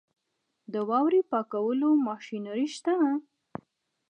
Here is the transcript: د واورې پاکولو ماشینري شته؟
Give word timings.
د 0.73 0.75
واورې 0.89 1.21
پاکولو 1.31 1.89
ماشینري 2.07 2.67
شته؟ 2.75 2.95